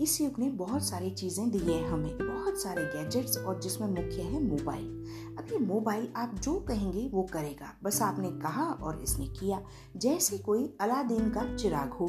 इस 0.00 0.20
युग 0.20 0.38
ने 0.38 0.48
बहुत 0.48 0.82
सारी 0.82 1.10
चीज़ें 1.10 1.50
दी 1.50 1.58
हैं 1.58 1.88
हमें, 1.88 2.18
बहुत 2.18 2.60
सारे 2.60 2.82
गैजेट्स 2.84 3.38
और 3.38 3.60
जिसमें 3.60 3.88
मुख्य 3.88 4.22
है 4.22 4.42
मोबाइल 4.42 4.86
अब 5.38 5.52
ये 5.52 5.58
मोबाइल 5.58 6.08
आप 6.16 6.34
जो 6.34 6.54
कहेंगे 6.60 7.08
वो 7.12 7.22
करेगा। 7.32 7.72
बस 7.82 8.00
आपने 8.02 8.30
कहा 8.40 8.64
और 8.64 9.00
इसने 9.02 9.26
किया, 9.30 9.60
जैसे 9.96 10.38
कोई 10.38 10.64
अलादीन 10.80 11.30
का 11.30 11.44
चिराग 11.56 11.92
हो। 11.92 12.06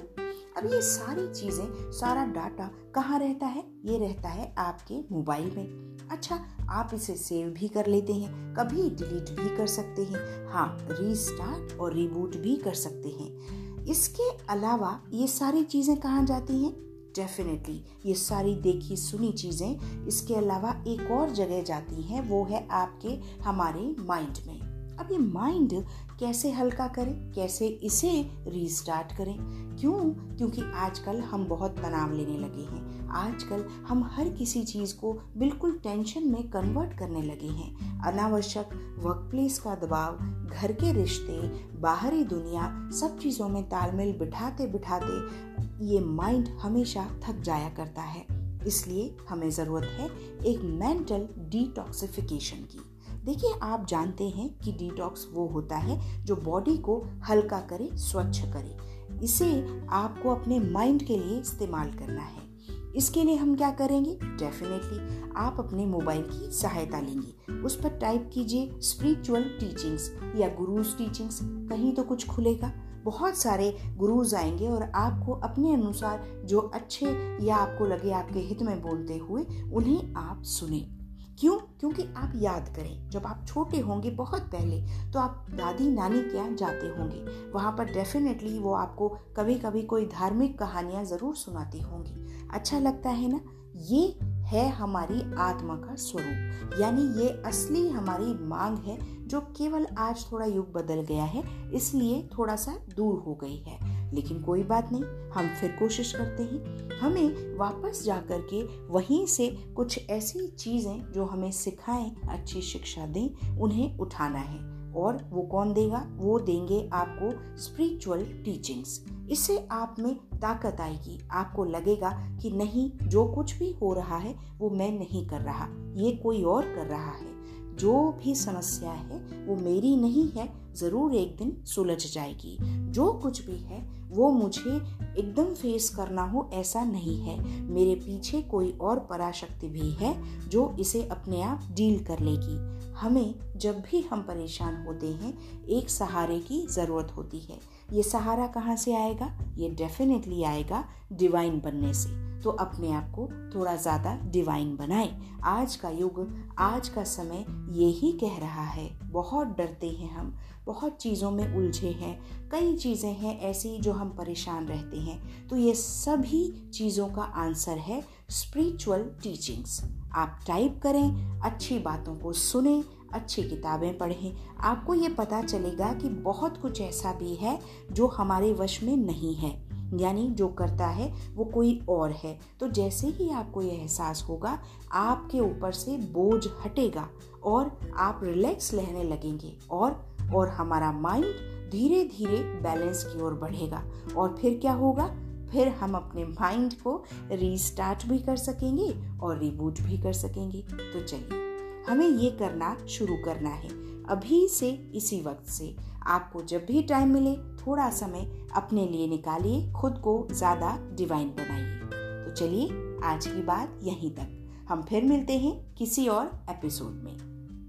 अब 0.57 0.65
ये 0.65 0.81
सारी 0.81 1.27
चीज़ें, 1.33 1.91
सारा 1.91 2.25
डाटा 2.25 2.69
कहाँ 2.95 3.19
रहता 3.19 3.45
है? 3.45 3.63
ये 3.85 3.97
रहता 3.97 4.29
है 4.29 4.53
आपके 4.57 4.99
मोबाइल 5.11 5.51
में। 5.55 6.07
अच्छा 6.11 6.35
आप 6.69 6.91
इसे 6.93 7.15
सेव 7.15 7.49
भी 7.49 7.67
कर 7.67 7.87
लेते 7.87 8.13
हैं, 8.13 8.53
कभी 8.55 8.89
डिलीट 8.89 9.29
भी 9.31 9.55
कर 9.57 9.67
सकते 9.67 10.03
हैं 10.03 10.47
हाँ 10.49 10.77
रीस्टार्ट 10.81 11.77
और 11.79 11.93
रिबूट 11.93 12.37
भी 12.37 12.55
कर 12.55 12.73
सकते 12.73 13.09
हैं। 13.09 13.85
इसके 13.85 14.29
अलावा 14.49 14.99
ये 15.13 15.27
सारी 15.27 15.63
चीज़ें 15.63 15.95
कहाँ 15.97 16.25
जाती 16.25 16.63
हैं? 16.63 16.88
डेफिनेटली 17.15 17.83
ये 18.05 18.13
सारी 18.13 18.55
देखी 18.55 18.95
सुनी 18.97 19.31
चीज़ें, 19.31 20.05
इसके 20.07 20.35
अलावा 20.35 20.83
एक 20.87 21.11
और 21.11 21.29
जगह 21.29 21.63
जाती 21.63 22.01
हैं, 22.01 22.21
वो 22.21 22.43
है 22.45 22.67
आपके, 22.71 23.19
हमारे 23.43 23.95
माइंड 23.99 24.37
में। 24.47 24.68
अब 24.99 25.11
ये 25.11 25.17
माइंड 25.17 25.85
कैसे 26.19 26.51
हल्का 26.51 26.87
करें, 26.87 27.31
कैसे 27.31 27.67
इसे 27.67 28.31
रीस्टार्ट 28.47 29.17
करें? 29.17 29.37
क्यों? 29.79 30.09
क्योंकि 30.37 30.61
आजकल 30.75 31.19
हम 31.19 31.45
बहुत 31.45 31.71
तनाव 31.77 32.13
लेने 32.13 32.37
लगे 32.37 32.61
हैं। 32.61 33.07
आजकल 33.09 33.65
हम 33.87 34.03
हर 34.03 34.29
किसी 34.29 34.63
चीज़ 34.63 34.95
को 34.95 35.19
बिल्कुल 35.37 35.71
टेंशन 35.71 36.27
में 36.27 36.49
कन्वर्ट 36.49 36.97
करने 36.97 37.21
लगे 37.21 37.47
हैं। 37.47 38.01
अनावश्यक 38.03 38.69
वर्क 38.99 39.27
प्लेस 39.31 39.59
का 39.59 39.75
दबाव, 39.75 40.17
घर 40.55 40.71
के 40.71 40.93
रिश्ते, 40.93 41.49
बाहरी 41.79 42.23
दुनिया, 42.23 42.89
सब 42.93 43.19
चीज़ों 43.19 43.49
में 43.49 43.63
तालमेल 43.63 44.19
बिठाते 44.19 44.67
बिठाते 44.67 45.49
ये 45.85 45.99
माइंड 45.99 46.47
हमेशा 46.47 47.09
थक 47.23 47.39
जाया 47.39 47.69
करता 47.69 48.01
है। 48.01 48.25
इसलिए 48.67 49.17
हमें 49.29 49.49
ज़रूरत 49.49 49.87
है 49.87 50.09
एक 50.45 50.61
मेंटल 50.61 51.27
डिटॉक्सिफिकेशन 51.37 52.57
की। 52.57 52.98
देखिए, 53.25 53.53
आप 53.63 53.85
जानते 53.85 54.29
हैं 54.29 54.59
कि 54.59 54.71
डिटॉक्स 54.71 55.27
वो 55.33 55.47
होता 55.47 55.77
है 55.77 56.25
जो 56.25 56.35
बॉडी 56.35 56.77
को 56.77 57.05
हल्का 57.29 57.59
करे, 57.59 57.89
स्वच्छ 57.93 58.41
करे। 58.41 58.99
इसे 59.23 59.81
आपको 59.89 60.29
अपने 60.29 60.59
माइंड 60.59 61.03
के 61.03 61.17
लिए 61.17 61.39
इस्तेमाल 61.39 61.91
करना 61.91 62.21
है। 62.21 62.49
इसके 62.95 63.23
लिए 63.23 63.35
हम 63.35 63.55
क्या 63.55 63.71
करेंगे? 63.71 64.19
डेफिनेटली 64.23 65.31
आप 65.35 65.55
अपने 65.59 65.85
मोबाइल 65.85 66.21
की 66.21 66.51
सहायता 66.51 66.99
लेंगे। 66.99 67.61
उस 67.61 67.75
पर 67.75 67.89
टाइप 67.89 68.31
कीजिए 68.33 68.75
स्पिरिचुअल 68.79 69.43
टीचिंग्स 69.43 70.19
या 70.35 70.47
गुरुज 70.47 70.97
टीचिंग्स 70.97 71.39
कहीं 71.43 71.93
तो 71.93 72.03
कुछ 72.03 72.27
खुलेगा। 72.27 72.71
बहुत 73.05 73.35
सारे 73.35 73.77
गुरुज 73.97 74.35
आएँगे 74.35 74.67
और 74.67 74.83
आपको 74.83 75.31
अपने 75.33 75.73
अनुसार 75.73 76.41
जो 76.45 76.59
अच्छे 76.59 77.37
या 77.41 77.55
आपको 77.55 77.85
लगे 77.85 78.11
आपके 78.11 78.39
हित 78.39 78.61
में 78.61 78.81
बोलते 78.81 79.17
हुए, 79.17 79.43
उन्हें 79.73 80.13
आप 80.13 80.43
सुने। 80.43 80.98
क्यों? 81.39 81.55
क्योंकि 81.79 82.03
आप 82.17 82.31
याद 82.35 82.67
करें, 82.75 83.09
जब 83.09 83.25
आप 83.25 83.45
छोटे 83.47 83.79
होंगे 83.79 84.09
बहुत 84.11 84.41
पहले 84.41 84.81
तो 85.11 85.19
आप 85.19 85.45
दादी 85.49 85.87
नानी 85.89 86.19
के 86.21 86.37
यहाँ 86.37 86.55
जाते 86.55 86.87
होंगे। 86.87 87.51
वहाँ 87.51 87.71
पर 87.77 87.93
डेफिनेटली 87.93 88.57
वो 88.59 88.73
आपको 88.73 89.09
कभी 89.37 89.55
कभी 89.55 89.81
कोई 89.83 90.05
धार्मिक 90.05 90.57
कहानियाँ 90.59 91.03
ज़रूर 91.05 91.35
सुनाती 91.35 91.79
होंगी। 91.79 92.47
अच्छा 92.53 92.79
लगता 92.79 93.09
है 93.09 93.31
ना? 93.31 93.39
ये 93.75 94.07
है 94.49 94.69
हमारी 94.69 95.33
आत्मा 95.33 95.75
का 95.75 95.95
स्वरूप। 95.95 96.81
यानी 96.81 97.21
ये 97.21 97.29
असली 97.45 97.89
हमारी 97.89 98.47
मांग 98.47 98.77
है, 98.77 99.27
जो 99.27 99.41
केवल 99.41 99.87
आज 99.97 100.31
थोड़ा 100.31 100.45
युग 100.45 100.71
बदल 100.71 101.01
गया 101.01 101.23
है, 101.23 101.71
इसलिए 101.73 102.29
थोड़ा 102.37 102.55
सा 102.55 102.79
दूर 102.95 103.23
हो 103.27 103.35
गई 103.35 103.57
है। 103.57 103.99
लेकिन 104.13 104.41
कोई 104.41 104.63
बात 104.63 104.89
नहीं, 104.91 105.03
हम 105.29 105.47
फिर 105.47 105.71
कोशिश 105.71 106.11
करते 106.11 106.43
हैं। 106.43 106.89
हमें 106.99 107.57
वापस 107.57 108.03
जा 108.05 108.17
कर 108.17 108.47
के 108.53 108.87
वहीं 108.87 109.25
से 109.25 109.47
कुछ 109.75 110.09
ऐसी 110.09 110.47
चीज़ें 110.47 111.11
जो 111.11 111.25
हमें 111.25 111.51
सिखाएँ, 111.51 112.15
अच्छी 112.29 112.61
शिक्षा 112.61 113.05
दें, 113.05 113.57
उन्हें 113.57 113.97
उठाना 113.97 114.39
है। 114.39 114.79
और 114.93 115.29
वो 115.29 115.41
कौन 115.41 115.73
देगा? 115.73 116.07
वो 116.15 116.39
देंगे 116.39 116.89
आपको 116.93 117.57
स्पिरिचुअल 117.57 118.23
टीचिंग्स 118.23 119.05
इससे 119.31 119.67
आप 119.71 119.95
में 119.99 120.15
ताकत 120.15 120.81
आएगी। 120.81 121.27
आपको 121.31 121.63
लगेगा 121.63 122.37
कि 122.41 122.51
नहीं, 122.51 122.91
जो 123.07 123.25
कुछ 123.25 123.59
भी 123.59 123.71
हो 123.71 123.93
रहा 123.93 124.17
है, 124.17 124.35
वो 124.57 124.69
मैं 124.69 124.99
नहीं 124.99 125.27
कर 125.27 125.41
रहा। 125.41 125.67
ये 125.95 126.11
कोई 126.11 126.43
और 126.43 126.63
कर 126.63 126.85
रहा 126.85 127.11
है। 127.11 127.39
जो 127.75 128.19
भी 128.23 128.35
समस्या 128.35 128.91
है, 128.91 129.45
वो 129.45 129.55
मेरी 129.55 129.95
नहीं 129.95 130.31
है, 130.31 130.73
ज़रूर 130.75 131.15
एक 131.15 131.37
दिन 131.37 131.63
सुलझ 131.65 132.13
जाएगी। 132.13 132.57
जो 132.91 133.13
कुछ 133.13 133.45
भी 133.45 133.57
है 133.57 133.98
वो 134.11 134.29
मुझे 134.31 134.75
एकदम 135.19 135.53
फेस 135.53 135.89
करना 135.89 136.23
हो, 136.23 136.49
ऐसा 136.53 136.83
नहीं 136.83 137.17
है। 137.21 137.39
मेरे 137.63 137.95
पीछे 137.95 138.41
कोई 138.41 138.71
और 138.81 138.99
पराशक्ति 138.99 139.67
भी 139.67 139.91
है 139.91 140.13
जो 140.49 140.75
इसे 140.79 141.03
अपने 141.03 141.41
आप 141.41 141.67
डील 141.71 142.03
कर 142.03 142.19
लेगी। 142.19 142.57
हमें 142.93 143.33
जब 143.57 143.79
भी 143.81 144.01
हम 144.01 144.21
परेशान 144.21 144.85
होते 144.85 145.07
हैं, 145.07 145.37
एक 145.65 145.89
सहारे 145.89 146.39
की 146.39 146.65
ज़रूरत 146.67 147.13
होती 147.17 147.39
है। 147.39 147.59
ये 147.93 148.03
सहारा 148.03 148.47
कहाँ 148.47 148.75
से 148.75 148.95
आएगा? 148.95 149.31
ये 149.57 149.69
डेफिनेटली 149.69 150.43
आएगा 150.43 150.83
डिवाइन 151.13 151.59
बनने 151.59 151.93
से। 151.93 152.09
तो 152.41 152.49
अपने 152.49 152.91
आप 152.91 153.11
को 153.11 153.27
थोड़ा 153.55 153.75
ज़्यादा 153.75 154.15
डिवाइन 154.25 154.75
बनाएँ। 154.75 155.39
आज 155.43 155.75
का 155.75 155.89
युग, 155.89 156.27
आज 156.59 156.89
का 156.89 157.03
समय 157.03 157.45
यही 157.71 158.11
कह 158.11 158.37
रहा 158.37 158.63
है। 158.63 158.89
बहुत 159.03 159.47
डरते 159.47 159.89
हैं 159.89 160.11
हम, 160.11 160.35
बहुत 160.65 160.97
चीज़ों 160.97 161.31
में 161.31 161.55
उलझे 161.55 161.89
हैं। 161.91 162.19
कई 162.49 162.75
चीज़ें 162.75 163.13
हैं 163.13 163.39
ऐसी 163.39 163.77
जो 163.77 163.93
हम 163.99 164.09
परेशान 164.09 164.65
रहते 164.65 164.97
हैं। 164.97 165.47
तो 165.47 165.55
ये 165.55 165.73
सभी 165.73 166.71
चीज़ों 166.73 167.07
का 167.07 167.21
आंसर 167.21 167.77
है 167.77 168.03
स्पिरिचुअल 168.29 169.03
टीचिंग्स 169.23 169.81
आप 170.13 170.39
टाइप 170.47 170.79
करें, 170.83 171.39
अच्छी 171.41 171.79
बातों 171.79 172.15
को 172.15 172.33
सुने, 172.33 172.83
अच्छी 173.13 173.43
किताबें 173.43 173.97
पढ़ें। 173.97 174.33
आपको 174.59 174.93
ये 174.93 175.09
पता 175.09 175.41
चलेगा 175.41 175.93
कि 175.93 176.09
बहुत 176.09 176.61
कुछ 176.61 176.81
ऐसा 176.81 177.13
भी 177.13 177.35
है 177.35 177.59
जो 177.91 178.07
हमारे 178.07 178.53
वश 178.53 178.83
में 178.83 178.97
नहीं 178.97 179.35
है। 179.35 179.69
यानी 179.97 180.27
जो 180.29 180.47
करता 180.47 180.87
है, 180.87 181.13
वो 181.35 181.45
कोई 181.45 181.79
और 181.89 182.11
है। 182.11 182.39
तो 182.59 182.67
जैसे 182.67 183.07
ही 183.07 183.29
आपको 183.29 183.61
यह 183.61 183.73
एहसास 183.73 184.25
होगा, 184.29 184.59
आपके 184.91 185.39
ऊपर 185.39 185.71
से 185.71 185.97
बोझ 185.97 186.47
हटेगा 186.65 187.09
और 187.43 187.79
आप 187.97 188.19
रिलैक्स 188.23 188.73
रहने 188.73 189.03
लगेंगे 189.03 189.57
और 189.71 190.09
और 190.35 190.49
हमारा 190.49 190.91
माइंड 190.91 191.58
धीरे 191.69 192.03
धीरे 192.05 192.37
बैलेंस 192.61 193.03
की 193.03 193.21
ओर 193.21 193.33
बढ़ेगा। 193.33 193.83
और 194.17 194.35
फिर 194.41 194.57
क्या 194.57 194.73
होगा? 194.73 195.07
फिर 195.51 195.67
हम 195.67 195.93
अपने 195.93 196.23
माइंड 196.25 196.73
को 196.73 197.03
रीस्टार्ट 197.31 198.05
भी 198.05 198.17
कर 198.19 198.35
सकेंगे 198.37 198.93
और 199.19 199.39
रिबूट 199.39 199.81
भी 199.81 199.97
कर 199.97 200.13
सकेंगे। 200.13 200.61
तो 200.61 201.03
चलिए, 201.03 201.83
हमें 201.89 202.07
ये 202.07 202.29
करना 202.31 202.75
शुरू 202.89 203.15
करना 203.25 203.49
है। 203.49 203.69
अभी 204.09 204.47
से 204.47 204.69
इसी 204.95 205.21
वक्त 205.21 205.49
से। 205.49 205.75
आपको 206.07 206.41
जब 206.41 206.65
भी 206.65 206.81
टाइम 206.83 207.09
मिले, 207.09 207.33
थोड़ा 207.57 207.89
समय 207.89 208.47
अपने 208.55 208.87
लिए 208.87 209.07
निकालिए, 209.07 209.71
खुद 209.71 209.97
को 209.97 210.27
ज़्यादा 210.31 210.77
डिवाइन 210.91 211.27
बनाइए। 211.29 212.25
तो 212.25 212.35
चलिए, 212.35 212.67
आज 213.03 213.27
की 213.27 213.41
बात 213.41 213.79
यहीं 213.83 214.11
तक। 214.11 214.35
हम 214.69 214.81
फिर 214.81 215.03
मिलते 215.03 215.37
हैं 215.37 215.75
किसी 215.75 216.07
और 216.07 216.31
एपिसोड 216.49 217.01
में। 217.03 217.17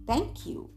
थैंक 0.08 0.34
यू 0.46 0.68